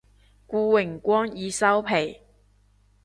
[0.03, 0.03] 願
[0.57, 2.21] 榮光已收皮